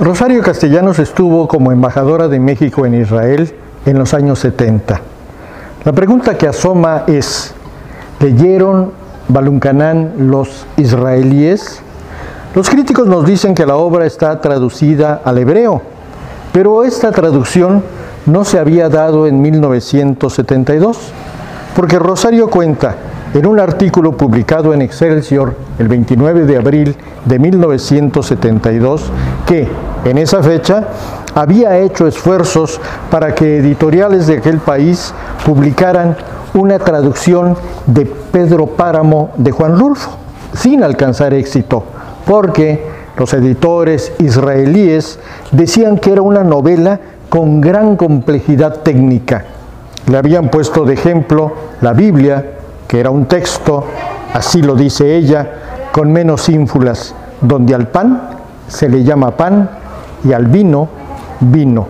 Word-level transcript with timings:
Rosario 0.00 0.42
Castellanos 0.42 0.98
estuvo 0.98 1.46
como 1.46 1.70
embajadora 1.70 2.26
de 2.26 2.40
México 2.40 2.84
en 2.84 2.94
Israel 2.94 3.54
en 3.86 3.96
los 3.96 4.12
años 4.12 4.40
70. 4.40 5.00
La 5.84 5.92
pregunta 5.92 6.36
que 6.36 6.48
asoma 6.48 7.04
es, 7.06 7.54
¿leyeron 8.18 8.90
Baluncanán 9.28 10.14
los 10.18 10.66
israelíes? 10.76 11.80
Los 12.56 12.68
críticos 12.70 13.06
nos 13.06 13.24
dicen 13.24 13.54
que 13.54 13.66
la 13.66 13.76
obra 13.76 14.04
está 14.04 14.40
traducida 14.40 15.20
al 15.24 15.38
hebreo, 15.38 15.80
pero 16.52 16.82
esta 16.82 17.12
traducción 17.12 17.84
no 18.26 18.44
se 18.44 18.58
había 18.58 18.88
dado 18.88 19.28
en 19.28 19.40
1972, 19.40 21.12
porque 21.76 22.00
Rosario 22.00 22.50
cuenta 22.50 22.96
en 23.34 23.46
un 23.46 23.58
artículo 23.58 24.16
publicado 24.16 24.72
en 24.72 24.80
Excelsior 24.80 25.56
el 25.80 25.88
29 25.88 26.44
de 26.44 26.56
abril 26.56 26.96
de 27.24 27.38
1972 27.40 29.10
que 29.44 29.68
en 30.04 30.18
esa 30.18 30.40
fecha 30.42 30.88
había 31.34 31.78
hecho 31.78 32.06
esfuerzos 32.06 32.80
para 33.10 33.34
que 33.34 33.58
editoriales 33.58 34.28
de 34.28 34.38
aquel 34.38 34.58
país 34.58 35.12
publicaran 35.44 36.16
una 36.54 36.78
traducción 36.78 37.56
de 37.86 38.06
Pedro 38.06 38.66
Páramo 38.66 39.32
de 39.36 39.50
Juan 39.50 39.76
Rulfo, 39.78 40.12
sin 40.52 40.84
alcanzar 40.84 41.34
éxito, 41.34 41.82
porque 42.24 42.86
los 43.16 43.34
editores 43.34 44.12
israelíes 44.20 45.18
decían 45.50 45.98
que 45.98 46.12
era 46.12 46.22
una 46.22 46.44
novela 46.44 47.00
con 47.28 47.60
gran 47.60 47.96
complejidad 47.96 48.82
técnica. 48.82 49.44
Le 50.06 50.16
habían 50.16 50.50
puesto 50.50 50.84
de 50.84 50.94
ejemplo 50.94 51.52
la 51.80 51.92
Biblia, 51.92 52.58
que 52.88 53.00
era 53.00 53.10
un 53.10 53.26
texto, 53.26 53.84
así 54.32 54.62
lo 54.62 54.74
dice 54.74 55.16
ella, 55.16 55.88
con 55.92 56.12
menos 56.12 56.48
ínfulas, 56.48 57.14
donde 57.40 57.74
al 57.74 57.88
pan 57.88 58.30
se 58.68 58.88
le 58.88 59.04
llama 59.04 59.32
pan 59.32 59.70
y 60.24 60.32
al 60.32 60.46
vino, 60.46 60.88
vino. 61.40 61.86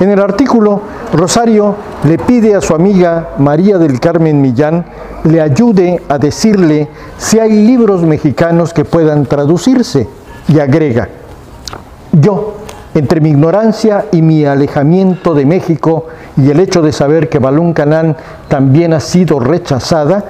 En 0.00 0.10
el 0.10 0.20
artículo, 0.20 0.82
Rosario 1.12 1.74
le 2.04 2.18
pide 2.18 2.54
a 2.54 2.60
su 2.60 2.74
amiga 2.74 3.30
María 3.38 3.78
del 3.78 3.98
Carmen 4.00 4.42
Millán 4.42 4.84
le 5.24 5.40
ayude 5.40 6.02
a 6.08 6.18
decirle 6.18 6.88
si 7.18 7.38
hay 7.38 7.50
libros 7.66 8.02
mexicanos 8.02 8.72
que 8.72 8.84
puedan 8.84 9.26
traducirse 9.26 10.08
y 10.48 10.60
agrega, 10.60 11.08
yo, 12.12 12.54
entre 12.96 13.20
mi 13.20 13.30
ignorancia 13.30 14.06
y 14.10 14.22
mi 14.22 14.46
alejamiento 14.46 15.34
de 15.34 15.44
México 15.44 16.06
y 16.36 16.50
el 16.50 16.60
hecho 16.60 16.80
de 16.80 16.92
saber 16.92 17.28
que 17.28 17.38
Balún 17.38 17.74
Canán 17.74 18.16
también 18.48 18.94
ha 18.94 19.00
sido 19.00 19.38
rechazada, 19.38 20.24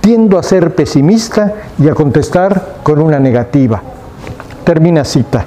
tiendo 0.00 0.38
a 0.38 0.42
ser 0.42 0.74
pesimista 0.74 1.54
y 1.78 1.88
a 1.88 1.94
contestar 1.94 2.74
con 2.82 3.00
una 3.00 3.20
negativa. 3.20 3.80
Termina 4.64 5.04
cita. 5.04 5.44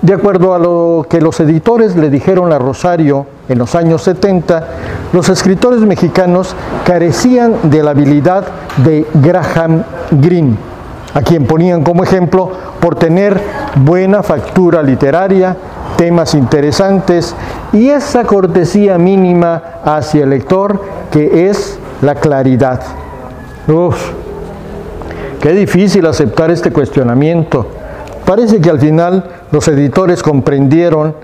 De 0.00 0.14
acuerdo 0.14 0.54
a 0.54 0.58
lo 0.58 1.06
que 1.08 1.20
los 1.20 1.38
editores 1.38 1.94
le 1.94 2.10
dijeron 2.10 2.52
a 2.52 2.58
Rosario 2.58 3.26
en 3.48 3.58
los 3.58 3.74
años 3.74 4.02
70, 4.02 4.66
los 5.12 5.28
escritores 5.28 5.80
mexicanos 5.80 6.56
carecían 6.84 7.70
de 7.70 7.82
la 7.82 7.90
habilidad 7.90 8.44
de 8.78 9.06
Graham 9.14 9.84
Greene, 10.10 10.56
a 11.14 11.22
quien 11.22 11.46
ponían 11.46 11.84
como 11.84 12.02
ejemplo 12.02 12.50
por 12.80 12.96
tener 12.96 13.40
buena 13.76 14.24
factura 14.24 14.82
literaria, 14.82 15.56
temas 16.02 16.34
interesantes 16.34 17.32
y 17.72 17.88
esa 17.90 18.24
cortesía 18.24 18.98
mínima 18.98 19.62
hacia 19.84 20.24
el 20.24 20.30
lector 20.30 20.82
que 21.12 21.48
es 21.48 21.78
la 22.00 22.16
claridad. 22.16 22.80
Uf, 23.68 24.10
qué 25.40 25.52
difícil 25.52 26.04
aceptar 26.06 26.50
este 26.50 26.72
cuestionamiento. 26.72 27.68
Parece 28.26 28.60
que 28.60 28.68
al 28.68 28.80
final 28.80 29.24
los 29.52 29.68
editores 29.68 30.24
comprendieron 30.24 31.14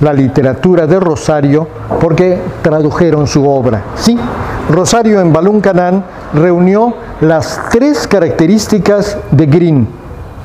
la 0.00 0.12
literatura 0.12 0.88
de 0.88 0.98
Rosario 0.98 1.68
porque 2.00 2.40
tradujeron 2.60 3.28
su 3.28 3.48
obra. 3.48 3.84
Sí, 3.94 4.18
Rosario 4.68 5.20
en 5.20 5.32
Balún 5.32 5.60
Canán 5.60 6.02
reunió 6.34 6.92
las 7.20 7.60
tres 7.70 8.08
características 8.08 9.16
de 9.30 9.46
Green. 9.46 9.86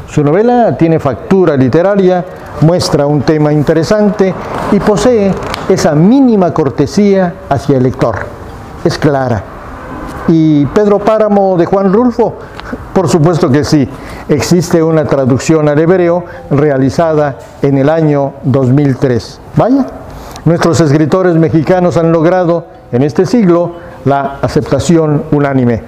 Su 0.07 0.23
novela 0.23 0.77
tiene 0.77 0.99
factura 0.99 1.57
literaria, 1.57 2.23
muestra 2.61 3.05
un 3.05 3.21
tema 3.21 3.53
interesante 3.53 4.33
y 4.71 4.79
posee 4.79 5.33
esa 5.67 5.95
mínima 5.95 6.53
cortesía 6.53 7.33
hacia 7.49 7.77
el 7.77 7.83
lector. 7.83 8.17
Es 8.83 8.97
clara. 8.97 9.43
¿Y 10.27 10.65
Pedro 10.67 10.99
Páramo 10.99 11.57
de 11.57 11.65
Juan 11.65 11.91
Rulfo? 11.91 12.35
Por 12.93 13.07
supuesto 13.07 13.49
que 13.49 13.63
sí. 13.63 13.87
Existe 14.27 14.83
una 14.83 15.05
traducción 15.05 15.67
al 15.69 15.79
hebreo 15.79 16.23
realizada 16.51 17.37
en 17.61 17.77
el 17.77 17.89
año 17.89 18.33
2003. 18.43 19.39
Vaya, 19.55 19.85
nuestros 20.45 20.79
escritores 20.81 21.35
mexicanos 21.35 21.97
han 21.97 22.11
logrado 22.11 22.65
en 22.91 23.03
este 23.03 23.25
siglo 23.25 23.73
la 24.05 24.37
aceptación 24.41 25.23
unánime. 25.31 25.81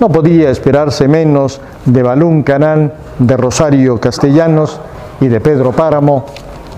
No 0.00 0.08
podía 0.10 0.50
esperarse 0.50 1.08
menos 1.08 1.60
de 1.84 2.02
Balún 2.02 2.42
Canán, 2.42 2.92
de 3.18 3.36
Rosario 3.36 3.98
Castellanos 3.98 4.80
y 5.20 5.28
de 5.28 5.40
Pedro 5.40 5.72
Páramo, 5.72 6.26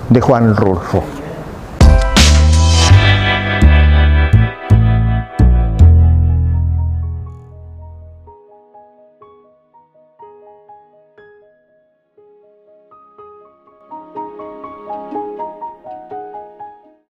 de 0.08 0.20
Juan 0.20 0.54
Rulfo. 0.56 1.19